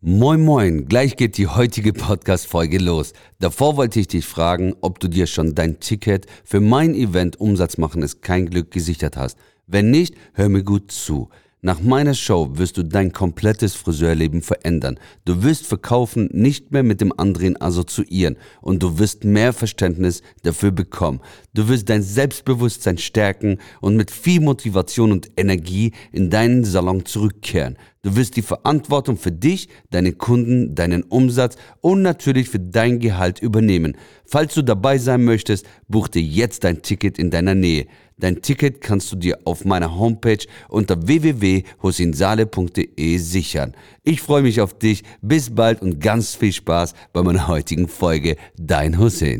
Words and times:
Moin 0.00 0.44
Moin, 0.44 0.86
gleich 0.86 1.16
geht 1.16 1.38
die 1.38 1.48
heutige 1.48 1.92
Podcast-Folge 1.92 2.78
los. 2.78 3.14
Davor 3.40 3.76
wollte 3.76 3.98
ich 3.98 4.06
dich 4.06 4.24
fragen, 4.24 4.76
ob 4.80 5.00
du 5.00 5.08
dir 5.08 5.26
schon 5.26 5.56
dein 5.56 5.80
Ticket 5.80 6.26
für 6.44 6.60
mein 6.60 6.94
Event 6.94 7.40
Umsatz 7.40 7.78
machen 7.78 8.02
ist 8.02 8.22
kein 8.22 8.48
Glück 8.48 8.70
gesichert 8.70 9.16
hast. 9.16 9.36
Wenn 9.66 9.90
nicht, 9.90 10.14
hör 10.34 10.48
mir 10.50 10.62
gut 10.62 10.92
zu. 10.92 11.30
Nach 11.60 11.80
meiner 11.80 12.14
Show 12.14 12.50
wirst 12.52 12.76
du 12.76 12.84
dein 12.84 13.10
komplettes 13.10 13.74
Friseurleben 13.74 14.42
verändern. 14.42 15.00
Du 15.24 15.42
wirst 15.42 15.66
verkaufen 15.66 16.28
nicht 16.32 16.70
mehr 16.70 16.84
mit 16.84 17.00
dem 17.00 17.12
anderen 17.18 17.60
assoziieren 17.60 18.36
und 18.60 18.80
du 18.80 19.00
wirst 19.00 19.24
mehr 19.24 19.52
Verständnis 19.52 20.22
dafür 20.44 20.70
bekommen. 20.70 21.20
Du 21.54 21.68
wirst 21.68 21.88
dein 21.88 22.02
Selbstbewusstsein 22.02 22.96
stärken 22.96 23.58
und 23.80 23.96
mit 23.96 24.12
viel 24.12 24.40
Motivation 24.40 25.10
und 25.10 25.32
Energie 25.36 25.90
in 26.12 26.30
deinen 26.30 26.62
Salon 26.62 27.04
zurückkehren. 27.04 27.76
Du 28.02 28.14
wirst 28.14 28.36
die 28.36 28.42
Verantwortung 28.42 29.16
für 29.16 29.32
dich, 29.32 29.68
deine 29.90 30.12
Kunden, 30.12 30.76
deinen 30.76 31.02
Umsatz 31.02 31.56
und 31.80 32.02
natürlich 32.02 32.48
für 32.48 32.60
dein 32.60 33.00
Gehalt 33.00 33.40
übernehmen. 33.40 33.96
Falls 34.24 34.54
du 34.54 34.62
dabei 34.62 34.98
sein 34.98 35.24
möchtest, 35.24 35.66
buch 35.88 36.06
dir 36.06 36.22
jetzt 36.22 36.62
dein 36.62 36.82
Ticket 36.82 37.18
in 37.18 37.32
deiner 37.32 37.56
Nähe. 37.56 37.88
Dein 38.18 38.42
Ticket 38.42 38.80
kannst 38.80 39.12
du 39.12 39.16
dir 39.16 39.38
auf 39.44 39.64
meiner 39.64 39.96
Homepage 39.96 40.44
unter 40.68 41.06
www.hosinsale.de 41.06 43.18
sichern. 43.18 43.74
Ich 44.02 44.20
freue 44.20 44.42
mich 44.42 44.60
auf 44.60 44.76
dich. 44.78 45.04
Bis 45.22 45.54
bald 45.54 45.80
und 45.82 46.00
ganz 46.00 46.34
viel 46.34 46.52
Spaß 46.52 46.94
bei 47.12 47.22
meiner 47.22 47.46
heutigen 47.48 47.88
Folge. 47.88 48.36
Dein 48.56 48.98
Hussein. 48.98 49.38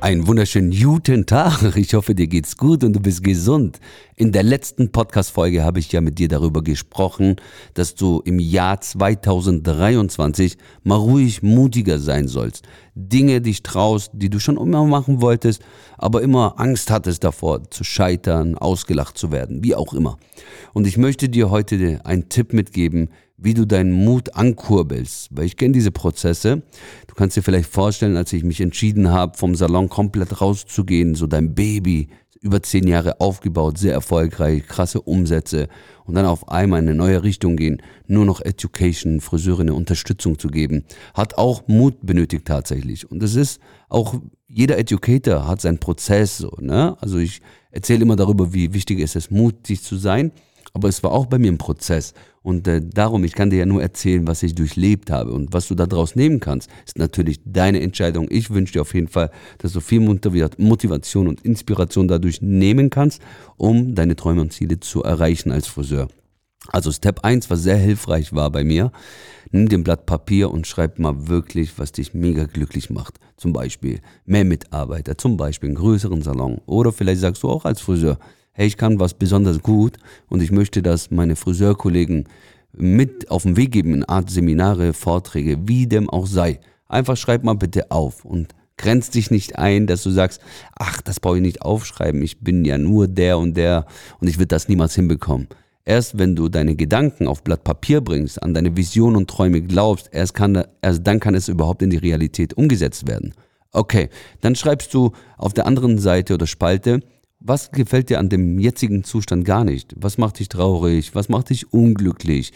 Einen 0.00 0.28
wunderschönen 0.28 0.70
guten 0.70 1.26
Tag. 1.26 1.74
Ich 1.76 1.92
hoffe, 1.92 2.14
dir 2.14 2.28
geht's 2.28 2.56
gut 2.56 2.84
und 2.84 2.92
du 2.92 3.00
bist 3.00 3.24
gesund. 3.24 3.80
In 4.18 4.32
der 4.32 4.42
letzten 4.42 4.90
Podcast-Folge 4.90 5.62
habe 5.62 5.78
ich 5.78 5.92
ja 5.92 6.00
mit 6.00 6.18
dir 6.18 6.26
darüber 6.26 6.60
gesprochen, 6.60 7.36
dass 7.74 7.94
du 7.94 8.20
im 8.24 8.40
Jahr 8.40 8.80
2023 8.80 10.58
mal 10.82 10.96
ruhig 10.96 11.44
mutiger 11.44 12.00
sein 12.00 12.26
sollst. 12.26 12.66
Dinge 12.96 13.40
dich 13.40 13.62
traust, 13.62 14.10
die 14.14 14.28
du 14.28 14.40
schon 14.40 14.56
immer 14.56 14.84
machen 14.86 15.20
wolltest, 15.20 15.62
aber 15.98 16.20
immer 16.22 16.58
Angst 16.58 16.90
hattest 16.90 17.22
davor, 17.22 17.70
zu 17.70 17.84
scheitern, 17.84 18.58
ausgelacht 18.58 19.16
zu 19.16 19.30
werden, 19.30 19.62
wie 19.62 19.76
auch 19.76 19.94
immer. 19.94 20.18
Und 20.72 20.88
ich 20.88 20.96
möchte 20.96 21.28
dir 21.28 21.50
heute 21.50 22.00
einen 22.04 22.28
Tipp 22.28 22.52
mitgeben, 22.52 23.10
wie 23.36 23.54
du 23.54 23.66
deinen 23.66 23.92
Mut 23.92 24.34
ankurbelst. 24.34 25.28
Weil 25.30 25.44
ich 25.44 25.56
kenne 25.56 25.72
diese 25.72 25.92
Prozesse. 25.92 26.62
Du 27.06 27.14
kannst 27.14 27.36
dir 27.36 27.42
vielleicht 27.42 27.70
vorstellen, 27.70 28.16
als 28.16 28.32
ich 28.32 28.42
mich 28.42 28.60
entschieden 28.60 29.10
habe, 29.10 29.38
vom 29.38 29.54
Salon 29.54 29.88
komplett 29.88 30.40
rauszugehen, 30.40 31.14
so 31.14 31.28
dein 31.28 31.54
Baby, 31.54 32.08
über 32.40 32.62
zehn 32.62 32.86
Jahre 32.86 33.20
aufgebaut, 33.20 33.78
sehr 33.78 33.92
erfolgreich, 33.92 34.66
krasse 34.66 35.00
Umsätze 35.00 35.68
und 36.04 36.14
dann 36.14 36.26
auf 36.26 36.48
einmal 36.48 36.80
in 36.80 36.88
eine 36.88 36.96
neue 36.96 37.22
Richtung 37.22 37.56
gehen, 37.56 37.82
nur 38.06 38.24
noch 38.24 38.40
Education, 38.40 39.20
Friseurinnen 39.20 39.74
Unterstützung 39.74 40.38
zu 40.38 40.48
geben, 40.48 40.84
hat 41.14 41.36
auch 41.36 41.66
Mut 41.68 41.98
benötigt 42.02 42.46
tatsächlich. 42.46 43.10
Und 43.10 43.22
das 43.22 43.34
ist 43.34 43.60
auch, 43.88 44.14
jeder 44.46 44.78
Educator 44.78 45.46
hat 45.46 45.60
seinen 45.60 45.78
Prozess 45.78 46.38
so, 46.38 46.56
ne? 46.60 46.96
Also 47.00 47.18
ich 47.18 47.40
erzähle 47.70 48.02
immer 48.02 48.16
darüber, 48.16 48.52
wie 48.52 48.72
wichtig 48.72 49.00
es 49.00 49.16
ist, 49.16 49.30
mutig 49.30 49.82
zu 49.82 49.96
sein 49.96 50.32
aber 50.72 50.88
es 50.88 51.02
war 51.02 51.12
auch 51.12 51.26
bei 51.26 51.38
mir 51.38 51.52
ein 51.52 51.58
Prozess. 51.58 52.14
Und 52.42 52.66
äh, 52.66 52.80
darum, 52.82 53.24
ich 53.24 53.34
kann 53.34 53.50
dir 53.50 53.58
ja 53.58 53.66
nur 53.66 53.82
erzählen, 53.82 54.26
was 54.26 54.42
ich 54.42 54.54
durchlebt 54.54 55.10
habe. 55.10 55.32
Und 55.32 55.52
was 55.52 55.68
du 55.68 55.74
daraus 55.74 56.16
nehmen 56.16 56.40
kannst, 56.40 56.70
ist 56.86 56.98
natürlich 56.98 57.40
deine 57.44 57.80
Entscheidung. 57.80 58.26
Ich 58.30 58.50
wünsche 58.50 58.74
dir 58.74 58.82
auf 58.82 58.94
jeden 58.94 59.08
Fall, 59.08 59.30
dass 59.58 59.72
du 59.72 59.80
viel 59.80 60.00
Motivation 60.00 61.28
und 61.28 61.42
Inspiration 61.42 62.08
dadurch 62.08 62.40
nehmen 62.40 62.90
kannst, 62.90 63.20
um 63.56 63.94
deine 63.94 64.16
Träume 64.16 64.40
und 64.40 64.52
Ziele 64.52 64.80
zu 64.80 65.02
erreichen 65.02 65.52
als 65.52 65.66
Friseur. 65.66 66.08
Also 66.68 66.92
Step 66.92 67.24
1, 67.24 67.50
was 67.50 67.62
sehr 67.62 67.76
hilfreich 67.76 68.32
war 68.32 68.50
bei 68.50 68.64
mir, 68.64 68.92
nimm 69.50 69.68
dir 69.68 69.78
ein 69.78 69.84
Blatt 69.84 70.06
Papier 70.06 70.50
und 70.50 70.66
schreib 70.66 70.98
mal 70.98 71.28
wirklich, 71.28 71.78
was 71.78 71.92
dich 71.92 72.14
mega 72.14 72.44
glücklich 72.44 72.90
macht. 72.90 73.18
Zum 73.36 73.52
Beispiel 73.52 74.00
mehr 74.26 74.44
Mitarbeiter, 74.44 75.16
zum 75.16 75.36
Beispiel 75.36 75.68
einen 75.68 75.76
größeren 75.76 76.22
Salon. 76.22 76.60
Oder 76.66 76.92
vielleicht 76.92 77.20
sagst 77.20 77.42
du 77.42 77.48
auch 77.48 77.64
als 77.64 77.80
Friseur, 77.80 78.18
hey, 78.58 78.66
ich 78.66 78.76
kann 78.76 78.98
was 78.98 79.14
besonders 79.14 79.62
gut 79.62 79.98
und 80.28 80.42
ich 80.42 80.50
möchte, 80.50 80.82
dass 80.82 81.12
meine 81.12 81.36
Friseurkollegen 81.36 82.24
mit 82.72 83.30
auf 83.30 83.44
den 83.44 83.56
Weg 83.56 83.70
geben 83.70 83.94
in 83.94 84.04
Art 84.04 84.30
Seminare, 84.30 84.92
Vorträge, 84.94 85.68
wie 85.68 85.86
dem 85.86 86.10
auch 86.10 86.26
sei. 86.26 86.58
Einfach 86.88 87.16
schreib 87.16 87.44
mal 87.44 87.54
bitte 87.54 87.92
auf 87.92 88.24
und 88.24 88.56
grenzt 88.76 89.14
dich 89.14 89.30
nicht 89.30 89.56
ein, 89.58 89.86
dass 89.86 90.02
du 90.02 90.10
sagst, 90.10 90.40
ach, 90.76 91.00
das 91.02 91.20
brauche 91.20 91.36
ich 91.36 91.42
nicht 91.42 91.62
aufschreiben, 91.62 92.20
ich 92.20 92.40
bin 92.40 92.64
ja 92.64 92.78
nur 92.78 93.06
der 93.06 93.38
und 93.38 93.56
der 93.56 93.86
und 94.20 94.26
ich 94.26 94.38
würde 94.38 94.48
das 94.48 94.68
niemals 94.68 94.96
hinbekommen. 94.96 95.46
Erst 95.84 96.18
wenn 96.18 96.34
du 96.34 96.48
deine 96.48 96.74
Gedanken 96.74 97.28
auf 97.28 97.44
Blatt 97.44 97.62
Papier 97.62 98.00
bringst, 98.00 98.42
an 98.42 98.54
deine 98.54 98.76
Vision 98.76 99.14
und 99.14 99.30
Träume 99.30 99.62
glaubst, 99.62 100.10
erst, 100.12 100.34
kann, 100.34 100.64
erst 100.82 101.06
dann 101.06 101.20
kann 101.20 101.36
es 101.36 101.46
überhaupt 101.46 101.82
in 101.82 101.90
die 101.90 101.96
Realität 101.96 102.54
umgesetzt 102.54 103.06
werden. 103.06 103.34
Okay, 103.70 104.08
dann 104.40 104.56
schreibst 104.56 104.92
du 104.94 105.12
auf 105.36 105.54
der 105.54 105.66
anderen 105.66 105.98
Seite 105.98 106.34
oder 106.34 106.48
Spalte, 106.48 107.00
was 107.40 107.70
gefällt 107.70 108.10
dir 108.10 108.18
an 108.18 108.28
dem 108.28 108.58
jetzigen 108.58 109.04
Zustand 109.04 109.44
gar 109.44 109.64
nicht? 109.64 109.94
Was 109.96 110.18
macht 110.18 110.40
dich 110.40 110.48
traurig? 110.48 111.14
Was 111.14 111.28
macht 111.28 111.50
dich 111.50 111.72
unglücklich? 111.72 112.52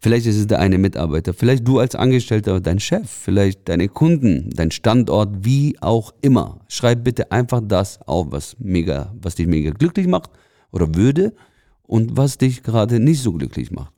Vielleicht 0.00 0.26
ist 0.26 0.36
es 0.36 0.46
der 0.46 0.58
eine 0.58 0.78
Mitarbeiter, 0.78 1.34
vielleicht 1.34 1.68
du 1.68 1.78
als 1.78 1.94
Angestellter, 1.94 2.60
dein 2.60 2.80
Chef, 2.80 3.08
vielleicht 3.10 3.68
deine 3.68 3.88
Kunden, 3.88 4.50
dein 4.50 4.70
Standort, 4.70 5.44
wie 5.44 5.76
auch 5.80 6.14
immer. 6.22 6.60
Schreib 6.68 7.04
bitte 7.04 7.30
einfach 7.30 7.60
das 7.62 8.00
auf, 8.02 8.28
was 8.30 8.56
mega, 8.58 9.14
was 9.20 9.34
dich 9.34 9.46
mega 9.46 9.70
glücklich 9.70 10.06
macht 10.06 10.30
oder 10.70 10.94
würde 10.94 11.34
und 11.82 12.16
was 12.16 12.38
dich 12.38 12.62
gerade 12.62 13.00
nicht 13.00 13.22
so 13.22 13.32
glücklich 13.32 13.70
macht. 13.70 13.92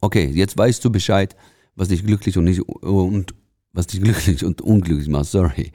Okay, 0.00 0.30
jetzt 0.34 0.58
weißt 0.58 0.84
du 0.84 0.90
Bescheid, 0.90 1.36
was 1.76 1.88
dich 1.88 2.04
glücklich 2.04 2.36
und 2.36 2.44
nicht 2.44 2.60
und 2.60 3.34
was 3.72 3.86
dich 3.86 4.02
glücklich 4.02 4.44
und 4.44 4.60
unglücklich 4.60 5.08
macht. 5.08 5.26
Sorry. 5.26 5.70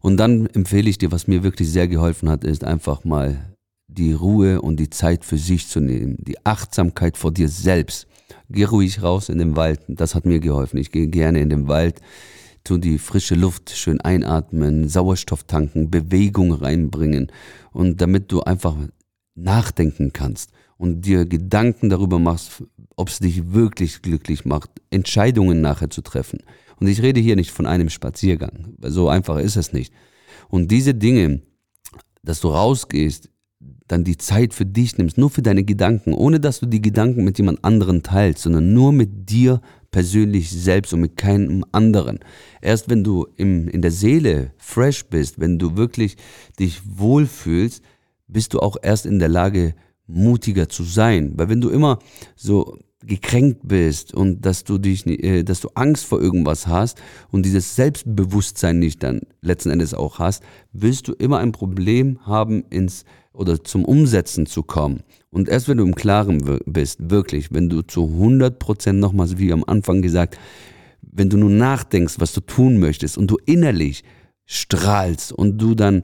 Und 0.00 0.16
dann 0.16 0.46
empfehle 0.46 0.88
ich 0.88 0.98
dir, 0.98 1.12
was 1.12 1.26
mir 1.26 1.42
wirklich 1.42 1.70
sehr 1.70 1.88
geholfen 1.88 2.28
hat, 2.28 2.44
ist 2.44 2.64
einfach 2.64 3.04
mal 3.04 3.54
die 3.86 4.12
Ruhe 4.12 4.62
und 4.62 4.78
die 4.78 4.90
Zeit 4.90 5.24
für 5.24 5.36
sich 5.36 5.68
zu 5.68 5.80
nehmen, 5.80 6.16
die 6.20 6.44
Achtsamkeit 6.44 7.16
vor 7.16 7.32
dir 7.32 7.48
selbst. 7.48 8.06
Geh 8.48 8.64
ruhig 8.64 9.02
raus 9.02 9.28
in 9.28 9.38
den 9.38 9.56
Wald, 9.56 9.80
das 9.88 10.14
hat 10.14 10.24
mir 10.26 10.40
geholfen. 10.40 10.78
Ich 10.78 10.92
gehe 10.92 11.08
gerne 11.08 11.40
in 11.40 11.50
den 11.50 11.68
Wald, 11.68 12.00
tu 12.64 12.78
die 12.78 12.98
frische 12.98 13.34
Luft 13.34 13.70
schön 13.70 14.00
einatmen, 14.00 14.88
Sauerstoff 14.88 15.44
tanken, 15.44 15.90
Bewegung 15.90 16.52
reinbringen 16.52 17.32
und 17.72 18.00
damit 18.00 18.30
du 18.32 18.42
einfach 18.42 18.76
nachdenken 19.34 20.12
kannst 20.12 20.50
und 20.76 21.02
dir 21.04 21.26
Gedanken 21.26 21.90
darüber 21.90 22.18
machst, 22.18 22.62
ob 22.96 23.08
es 23.08 23.18
dich 23.18 23.52
wirklich 23.52 24.02
glücklich 24.02 24.44
macht, 24.44 24.70
Entscheidungen 24.90 25.60
nachher 25.60 25.90
zu 25.90 26.02
treffen. 26.02 26.40
Und 26.80 26.88
ich 26.88 27.02
rede 27.02 27.20
hier 27.20 27.36
nicht 27.36 27.50
von 27.50 27.66
einem 27.66 27.90
Spaziergang. 27.90 28.74
So 28.80 29.08
einfach 29.08 29.38
ist 29.38 29.56
es 29.56 29.72
nicht. 29.72 29.92
Und 30.48 30.70
diese 30.70 30.94
Dinge, 30.94 31.42
dass 32.22 32.40
du 32.40 32.48
rausgehst, 32.48 33.28
dann 33.86 34.04
die 34.04 34.16
Zeit 34.16 34.54
für 34.54 34.64
dich 34.64 34.96
nimmst, 34.96 35.18
nur 35.18 35.30
für 35.30 35.42
deine 35.42 35.64
Gedanken, 35.64 36.14
ohne 36.14 36.40
dass 36.40 36.60
du 36.60 36.66
die 36.66 36.80
Gedanken 36.80 37.24
mit 37.24 37.38
jemand 37.38 37.64
anderen 37.64 38.02
teilst, 38.02 38.42
sondern 38.42 38.72
nur 38.72 38.92
mit 38.92 39.28
dir 39.28 39.60
persönlich 39.90 40.50
selbst 40.50 40.92
und 40.94 41.00
mit 41.00 41.16
keinem 41.16 41.64
anderen. 41.72 42.20
Erst 42.62 42.88
wenn 42.88 43.02
du 43.02 43.26
im, 43.36 43.68
in 43.68 43.82
der 43.82 43.90
Seele 43.90 44.52
fresh 44.58 45.06
bist, 45.06 45.40
wenn 45.40 45.58
du 45.58 45.76
wirklich 45.76 46.16
dich 46.58 46.80
wohlfühlst, 46.86 47.82
bist 48.28 48.54
du 48.54 48.60
auch 48.60 48.76
erst 48.80 49.06
in 49.06 49.18
der 49.18 49.28
Lage, 49.28 49.74
mutiger 50.06 50.68
zu 50.68 50.84
sein. 50.84 51.32
Weil 51.36 51.48
wenn 51.48 51.60
du 51.60 51.68
immer 51.68 51.98
so 52.36 52.78
gekränkt 53.06 53.60
bist 53.62 54.12
und 54.12 54.44
dass 54.44 54.64
du 54.64 54.78
dich, 54.78 55.06
äh, 55.06 55.42
dass 55.42 55.60
du 55.60 55.68
Angst 55.74 56.04
vor 56.04 56.20
irgendwas 56.20 56.66
hast 56.66 57.00
und 57.30 57.44
dieses 57.46 57.74
Selbstbewusstsein 57.76 58.78
nicht 58.78 59.02
dann 59.02 59.22
letzten 59.40 59.70
Endes 59.70 59.94
auch 59.94 60.18
hast, 60.18 60.42
wirst 60.72 61.08
du 61.08 61.12
immer 61.12 61.38
ein 61.38 61.52
Problem 61.52 62.18
haben, 62.26 62.64
ins 62.70 63.04
oder 63.32 63.62
zum 63.62 63.84
Umsetzen 63.84 64.46
zu 64.46 64.62
kommen. 64.62 65.02
Und 65.30 65.48
erst 65.48 65.68
wenn 65.68 65.78
du 65.78 65.84
im 65.84 65.94
Klaren 65.94 66.60
bist, 66.66 66.98
wirklich, 67.10 67.52
wenn 67.52 67.68
du 67.68 67.82
zu 67.82 68.04
100 68.04 68.58
Prozent 68.58 68.98
nochmals, 68.98 69.38
wie 69.38 69.52
am 69.52 69.64
Anfang 69.64 70.02
gesagt, 70.02 70.36
wenn 71.00 71.30
du 71.30 71.36
nur 71.36 71.50
nachdenkst, 71.50 72.16
was 72.18 72.32
du 72.32 72.40
tun 72.40 72.78
möchtest 72.78 73.16
und 73.16 73.30
du 73.30 73.38
innerlich 73.46 74.04
strahlst 74.46 75.32
und 75.32 75.58
du 75.58 75.74
dann 75.74 76.02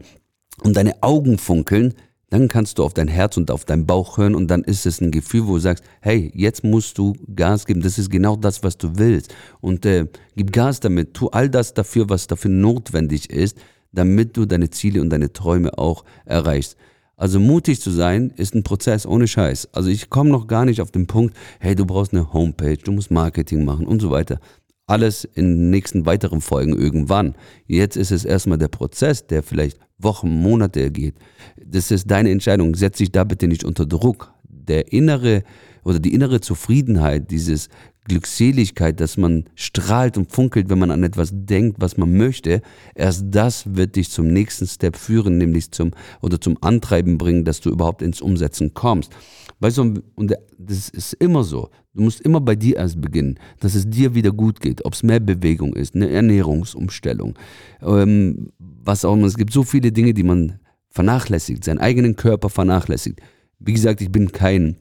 und 0.63 0.77
deine 0.77 1.03
Augen 1.03 1.39
funkeln, 1.39 1.95
dann 2.31 2.49
kannst 2.49 2.79
du 2.79 2.85
auf 2.85 2.95
dein 2.95 3.09
Herz 3.09 3.37
und 3.37 3.51
auf 3.51 3.65
deinen 3.65 3.87
Bauch 3.87 4.19
hören 4.19 4.35
und 4.35 4.49
dann 4.49 4.65
ist 4.65 4.85
es 4.87 5.01
ein 5.01 5.11
Gefühl, 5.11 5.47
wo 5.47 5.55
du 5.55 5.61
sagst, 5.61 5.85
hey, 6.01 6.33
jetzt 6.35 6.65
musst 6.65 6.99
du 6.99 7.15
Gas 7.35 7.67
geben, 7.67 7.83
das 7.83 7.99
ist 7.99 8.11
genau 8.11 8.37
das, 8.37 8.63
was 8.63 8.77
du 8.79 8.99
willst 8.99 9.35
und 9.61 9.87
äh, 9.87 10.07
gib 10.35 10.53
Gas 10.53 10.81
damit, 10.81 11.15
tu 11.15 11.29
all 11.29 11.49
das 11.49 11.75
dafür, 11.75 12.09
was 12.09 12.27
dafür 12.27 12.51
notwendig 12.51 13.31
ist, 13.31 13.57
damit 13.93 14.37
du 14.37 14.45
deine 14.45 14.71
Ziele 14.71 15.01
und 15.01 15.11
deine 15.11 15.33
Träume 15.33 15.79
auch 15.79 16.05
erreichst. 16.25 16.77
Also 17.17 17.41
mutig 17.41 17.81
zu 17.81 17.91
sein 17.91 18.31
ist 18.37 18.55
ein 18.55 18.63
Prozess 18.63 19.07
ohne 19.07 19.27
Scheiß. 19.27 19.71
Also 19.73 19.89
ich 19.89 20.11
komme 20.11 20.29
noch 20.29 20.47
gar 20.47 20.67
nicht 20.67 20.83
auf 20.83 20.91
den 20.91 21.07
Punkt, 21.07 21.35
hey, 21.61 21.75
du 21.75 21.87
brauchst 21.87 22.13
eine 22.13 22.33
Homepage, 22.35 22.77
du 22.77 22.93
musst 22.93 23.11
Marketing 23.11 23.65
machen 23.65 23.87
und 23.87 24.03
so 24.03 24.11
weiter. 24.11 24.39
Alles 24.87 25.25
in 25.25 25.45
den 25.45 25.71
nächsten 25.71 26.07
weiteren 26.07 26.41
Folgen 26.41 26.77
irgendwann. 26.77 27.35
Jetzt 27.67 27.97
ist 27.97 28.13
es 28.13 28.25
erstmal 28.25 28.59
der 28.59 28.69
Prozess, 28.69 29.27
der 29.27 29.43
vielleicht 29.43 29.79
Wochen, 29.99 30.29
Monate 30.29 30.91
geht. 30.91 31.17
Das 31.57 31.91
ist 31.91 32.11
deine 32.11 32.31
Entscheidung. 32.31 32.75
Setz 32.75 32.99
dich 32.99 33.11
da 33.11 33.25
bitte 33.25 33.49
nicht 33.49 33.65
unter 33.65 33.87
Druck. 33.87 34.33
Der 34.49 34.93
innere 34.93 35.43
oder 35.85 35.99
die 35.99 36.15
innere 36.15 36.41
Zufriedenheit, 36.41 37.31
dieses 37.31 37.69
Glückseligkeit, 38.07 39.01
dass 39.01 39.17
man 39.17 39.45
strahlt 39.55 40.17
und 40.17 40.31
funkelt, 40.31 40.69
wenn 40.71 40.79
man 40.79 40.91
an 40.91 41.03
etwas 41.03 41.31
denkt, 41.33 41.77
was 41.81 41.97
man 41.97 42.17
möchte, 42.17 42.63
erst 42.95 43.27
das 43.29 43.77
wird 43.77 43.97
dich 43.97 44.11
zum 44.11 44.29
nächsten 44.29 44.67
Step 44.67 44.97
führen, 44.97 45.39
nämlich 45.39 45.73
zum 45.73 45.91
oder 46.23 46.41
zum 46.41 46.57
Antreiben 46.61 47.19
bringen, 47.19 47.45
dass 47.45 47.61
du 47.61 47.71
überhaupt 47.71 48.03
ins 48.03 48.21
Umsetzen 48.21 48.75
kommst. 48.75 49.13
Weißt 49.59 49.79
du, 49.79 50.03
und 50.15 50.35
das 50.59 50.89
ist 50.89 51.15
immer 51.15 51.43
so. 51.43 51.71
Du 51.95 52.03
musst 52.03 52.21
immer 52.21 52.41
bei 52.41 52.57
dir 52.57 52.77
erst 52.77 53.01
beginnen, 53.01 53.39
dass 53.61 53.75
es 53.75 53.89
dir 53.89 54.15
wieder 54.15 54.31
gut 54.31 54.61
geht, 54.61 54.85
ob 54.85 54.93
es 54.93 55.03
mehr 55.03 55.21
Bewegung 55.21 55.75
ist, 55.75 55.95
eine 55.95 56.11
Ernährungsumstellung, 56.11 57.39
ähm, 57.81 58.51
was 58.59 59.05
auch 59.05 59.15
immer. 59.15 59.27
Es 59.27 59.39
gibt 59.39 59.53
so 59.53 59.63
viele 59.63 59.93
Dinge, 59.93 60.13
die 60.13 60.23
man 60.23 60.61
vernachlässigt, 60.91 61.65
seinen 61.65 61.79
eigenen 61.79 62.17
Körper 62.17 62.51
vernachlässigt. 62.51 63.21
Wie 63.59 63.73
gesagt, 63.73 64.01
ich 64.03 64.13
bin 64.13 64.31
kein 64.31 64.77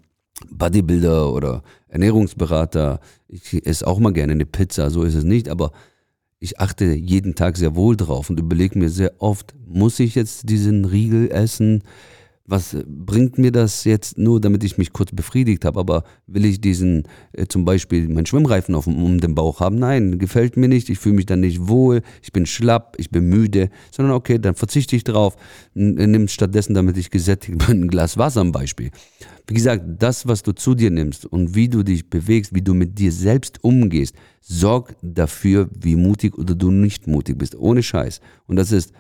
Bodybuilder 0.50 1.32
oder 1.34 1.64
Ernährungsberater. 1.88 3.00
Ich 3.28 3.66
esse 3.66 3.88
auch 3.88 4.00
mal 4.00 4.14
gerne 4.14 4.34
eine 4.34 4.46
Pizza, 4.46 4.90
so 4.90 5.04
ist 5.04 5.16
es 5.16 5.24
nicht, 5.24 5.50
aber 5.50 5.72
ich 6.40 6.60
achte 6.60 6.86
jeden 6.86 7.36
Tag 7.36 7.58
sehr 7.58 7.76
wohl 7.76 7.96
drauf 7.96 8.30
und 8.30 8.40
überlege 8.40 8.78
mir 8.78 8.90
sehr 8.90 9.14
oft, 9.20 9.56
muss 9.66 10.00
ich 10.00 10.16
jetzt 10.16 10.50
diesen 10.50 10.86
Riegel 10.86 11.32
essen? 11.32 11.84
Was 12.48 12.78
bringt 12.86 13.40
mir 13.40 13.52
das 13.52 13.86
jetzt 13.86 14.20
nur, 14.20 14.40
damit 14.40 14.64
ich 14.64 14.78
mich 14.78 14.94
kurz 14.94 15.12
befriedigt 15.12 15.66
habe, 15.66 15.80
aber 15.80 16.04
will 16.28 16.46
ich 16.46 16.62
diesen, 16.62 17.04
äh, 17.34 17.48
zum 17.48 17.66
Beispiel 17.66 18.08
meinen 18.08 18.28
Schwimmreifen 18.28 18.76
auf, 18.76 18.86
um 18.86 19.20
den 19.20 19.34
Bauch 19.34 19.62
haben? 19.62 19.78
Nein, 19.78 20.20
gefällt 20.20 20.56
mir 20.56 20.68
nicht, 20.68 20.90
ich 20.90 21.00
fühle 21.00 21.16
mich 21.16 21.26
dann 21.26 21.40
nicht 21.40 21.68
wohl, 21.68 22.02
ich 22.22 22.32
bin 22.32 22.46
schlapp, 22.46 22.96
ich 23.00 23.10
bin 23.10 23.28
müde, 23.30 23.70
sondern 23.92 24.14
okay, 24.14 24.38
dann 24.38 24.54
verzichte 24.54 24.96
ich 24.96 25.04
drauf, 25.04 25.36
nimm 25.74 26.28
stattdessen, 26.28 26.76
damit 26.76 26.98
ich 26.98 27.10
gesättigt 27.10 27.58
bin, 27.68 27.84
ein 27.84 27.88
Glas 27.88 28.18
Wasser 28.18 28.42
am 28.42 28.52
Beispiel. 28.52 28.92
Wie 29.48 29.54
gesagt, 29.56 29.84
das, 30.00 30.28
was 30.28 30.44
du 30.44 30.52
zu 30.52 30.76
dir 30.76 30.92
nimmst 30.92 31.26
und 31.26 31.56
wie 31.56 31.68
du 31.68 31.82
dich 31.82 32.10
bewegst, 32.10 32.54
wie 32.54 32.62
du 32.62 32.76
mit 32.76 33.00
dir 33.00 33.12
selbst 33.12 33.64
umgehst, 33.64 34.16
sorgt 34.42 34.98
dafür, 35.02 35.70
wie 35.80 35.96
mutig 35.96 36.38
oder 36.38 36.54
du 36.54 36.70
nicht 36.70 37.08
mutig 37.08 37.38
bist, 37.40 37.56
ohne 37.56 37.82
Scheiß. 37.82 38.22
Und 38.48 38.56
das 38.56 38.72
ist 38.72 38.92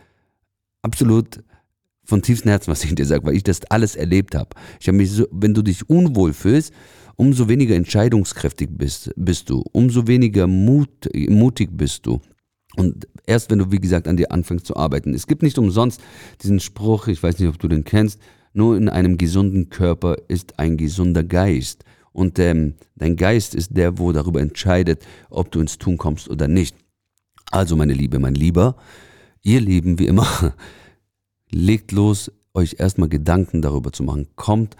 absolut 0.81 1.43
von 2.05 2.21
tiefstem 2.21 2.49
Herzen, 2.49 2.71
was 2.71 2.83
ich 2.83 2.93
dir 2.95 3.05
sage, 3.05 3.25
weil 3.25 3.35
ich 3.35 3.43
das 3.43 3.61
alles 3.69 3.95
erlebt 3.95 4.35
habe. 4.35 4.49
Ich 4.79 4.87
habe 4.87 4.97
mich 4.97 5.11
so, 5.11 5.27
wenn 5.31 5.53
du 5.53 5.61
dich 5.61 5.89
unwohl 5.89 6.33
fühlst, 6.33 6.73
umso 7.15 7.49
weniger 7.49 7.75
entscheidungskräftig 7.75 8.69
bist, 8.71 9.11
bist 9.15 9.49
du, 9.49 9.63
umso 9.71 10.07
weniger 10.07 10.47
Mut, 10.47 11.09
mutig 11.29 11.69
bist 11.71 12.05
du. 12.05 12.21
Und 12.75 13.07
erst 13.25 13.49
wenn 13.51 13.59
du, 13.59 13.71
wie 13.71 13.79
gesagt, 13.79 14.07
an 14.07 14.17
dir 14.17 14.31
anfängst 14.31 14.65
zu 14.65 14.75
arbeiten. 14.75 15.13
Es 15.13 15.27
gibt 15.27 15.43
nicht 15.43 15.57
umsonst 15.57 16.01
diesen 16.41 16.59
Spruch, 16.59 17.07
ich 17.07 17.21
weiß 17.21 17.39
nicht, 17.39 17.49
ob 17.49 17.59
du 17.59 17.67
den 17.67 17.83
kennst, 17.83 18.19
nur 18.53 18.77
in 18.77 18.89
einem 18.89 19.17
gesunden 19.17 19.69
Körper 19.69 20.15
ist 20.27 20.59
ein 20.59 20.77
gesunder 20.77 21.23
Geist. 21.23 21.83
Und 22.11 22.39
ähm, 22.39 22.75
dein 22.95 23.17
Geist 23.17 23.55
ist 23.55 23.75
der, 23.75 23.97
wo 23.99 24.13
darüber 24.13 24.39
entscheidet, 24.39 25.05
ob 25.29 25.51
du 25.51 25.59
ins 25.59 25.77
Tun 25.77 25.97
kommst 25.97 26.29
oder 26.29 26.47
nicht. 26.47 26.77
Also, 27.51 27.75
meine 27.75 27.93
Liebe, 27.93 28.19
mein 28.19 28.35
Lieber, 28.35 28.77
ihr 29.41 29.59
Lieben, 29.59 29.99
wie 29.99 30.07
immer, 30.07 30.25
legt 31.51 31.91
los, 31.91 32.31
euch 32.53 32.75
erstmal 32.79 33.09
Gedanken 33.09 33.61
darüber 33.61 33.91
zu 33.91 34.03
machen. 34.03 34.27
Kommt 34.35 34.75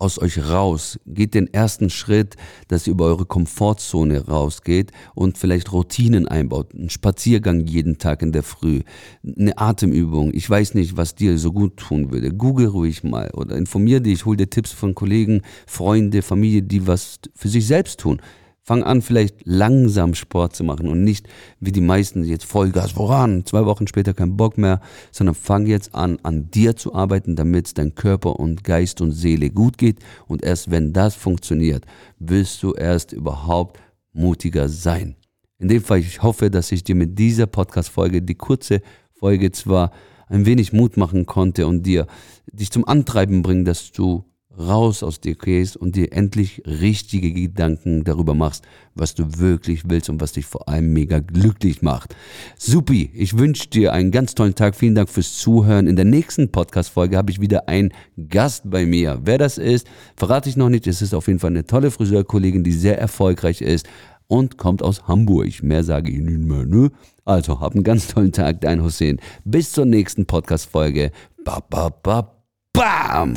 aus 0.00 0.20
euch 0.20 0.48
raus, 0.48 0.98
geht 1.06 1.34
den 1.34 1.52
ersten 1.52 1.90
Schritt, 1.90 2.36
dass 2.68 2.86
ihr 2.86 2.92
über 2.92 3.06
eure 3.06 3.26
Komfortzone 3.26 4.26
rausgeht 4.26 4.92
und 5.14 5.38
vielleicht 5.38 5.72
Routinen 5.72 6.28
einbaut. 6.28 6.72
Ein 6.72 6.88
Spaziergang 6.88 7.66
jeden 7.66 7.98
Tag 7.98 8.22
in 8.22 8.30
der 8.30 8.44
Früh, 8.44 8.82
eine 9.24 9.58
Atemübung. 9.58 10.32
Ich 10.32 10.48
weiß 10.48 10.74
nicht, 10.74 10.96
was 10.96 11.16
dir 11.16 11.36
so 11.36 11.52
gut 11.52 11.78
tun 11.78 12.12
würde. 12.12 12.32
Google 12.32 12.68
ruhig 12.68 13.02
mal 13.02 13.30
oder 13.32 13.56
informier 13.56 13.98
dich, 13.98 14.24
hol 14.24 14.36
dir 14.36 14.48
Tipps 14.48 14.70
von 14.70 14.94
Kollegen, 14.94 15.42
Freunde, 15.66 16.22
Familie, 16.22 16.62
die 16.62 16.86
was 16.86 17.18
für 17.34 17.48
sich 17.48 17.66
selbst 17.66 17.98
tun. 17.98 18.22
Fang 18.68 18.82
an, 18.82 19.00
vielleicht 19.00 19.46
langsam 19.46 20.12
Sport 20.12 20.54
zu 20.54 20.62
machen 20.62 20.88
und 20.88 21.02
nicht 21.02 21.26
wie 21.58 21.72
die 21.72 21.80
meisten 21.80 22.22
jetzt 22.22 22.44
Vollgas 22.44 22.92
voran, 22.92 23.46
zwei 23.46 23.64
Wochen 23.64 23.86
später 23.86 24.12
kein 24.12 24.36
Bock 24.36 24.58
mehr, 24.58 24.82
sondern 25.10 25.34
fang 25.34 25.64
jetzt 25.64 25.94
an, 25.94 26.18
an 26.22 26.50
dir 26.50 26.76
zu 26.76 26.94
arbeiten, 26.94 27.34
damit 27.34 27.68
es 27.68 27.72
dein 27.72 27.94
Körper 27.94 28.38
und 28.38 28.64
Geist 28.64 29.00
und 29.00 29.12
Seele 29.12 29.48
gut 29.48 29.78
geht. 29.78 30.00
Und 30.26 30.44
erst 30.44 30.70
wenn 30.70 30.92
das 30.92 31.14
funktioniert, 31.14 31.86
wirst 32.18 32.62
du 32.62 32.74
erst 32.74 33.14
überhaupt 33.14 33.80
mutiger 34.12 34.68
sein. 34.68 35.16
In 35.58 35.68
dem 35.68 35.82
Fall, 35.82 36.00
ich 36.00 36.22
hoffe, 36.22 36.50
dass 36.50 36.70
ich 36.70 36.84
dir 36.84 36.94
mit 36.94 37.18
dieser 37.18 37.46
Podcast-Folge, 37.46 38.20
die 38.20 38.34
kurze 38.34 38.82
Folge 39.12 39.50
zwar 39.50 39.92
ein 40.28 40.44
wenig 40.44 40.74
Mut 40.74 40.98
machen 40.98 41.24
konnte 41.24 41.66
und 41.66 41.84
dir 41.84 42.06
dich 42.52 42.70
zum 42.70 42.86
Antreiben 42.86 43.40
bringen, 43.40 43.64
dass 43.64 43.92
du 43.92 44.26
raus 44.58 45.02
aus 45.02 45.20
dir 45.20 45.34
gehst 45.34 45.76
und 45.76 45.96
dir 45.96 46.12
endlich 46.12 46.62
richtige 46.66 47.32
Gedanken 47.32 48.04
darüber 48.04 48.34
machst, 48.34 48.64
was 48.94 49.14
du 49.14 49.38
wirklich 49.38 49.82
willst 49.88 50.10
und 50.10 50.20
was 50.20 50.32
dich 50.32 50.46
vor 50.46 50.68
allem 50.68 50.92
mega 50.92 51.20
glücklich 51.20 51.82
macht. 51.82 52.16
Supi, 52.56 53.10
ich 53.14 53.38
wünsche 53.38 53.68
dir 53.68 53.92
einen 53.92 54.10
ganz 54.10 54.34
tollen 54.34 54.54
Tag. 54.54 54.74
Vielen 54.74 54.94
Dank 54.94 55.08
fürs 55.08 55.38
Zuhören. 55.38 55.86
In 55.86 55.96
der 55.96 56.04
nächsten 56.04 56.50
Podcast-Folge 56.50 57.16
habe 57.16 57.30
ich 57.30 57.40
wieder 57.40 57.68
einen 57.68 57.92
Gast 58.28 58.68
bei 58.70 58.84
mir. 58.86 59.20
Wer 59.24 59.38
das 59.38 59.58
ist, 59.58 59.86
verrate 60.16 60.48
ich 60.48 60.56
noch 60.56 60.68
nicht. 60.68 60.86
Es 60.86 61.02
ist 61.02 61.14
auf 61.14 61.28
jeden 61.28 61.38
Fall 61.38 61.50
eine 61.50 61.64
tolle 61.64 61.90
Friseurkollegin, 61.90 62.64
die 62.64 62.72
sehr 62.72 62.98
erfolgreich 62.98 63.60
ist 63.60 63.86
und 64.26 64.58
kommt 64.58 64.82
aus 64.82 65.08
Hamburg. 65.08 65.62
Mehr 65.62 65.84
sage 65.84 66.10
ich 66.10 66.18
nicht 66.18 66.40
mehr, 66.40 66.64
ne? 66.64 66.90
Also, 67.24 67.60
hab 67.60 67.74
einen 67.74 67.84
ganz 67.84 68.08
tollen 68.08 68.32
Tag, 68.32 68.60
dein 68.60 68.82
Hussein. 68.82 69.20
Bis 69.44 69.72
zur 69.72 69.84
nächsten 69.84 70.26
Podcast-Folge. 70.26 71.10
Ba, 71.44 71.60
ba, 71.60 71.88
ba, 71.90 72.42
bam! 72.72 73.34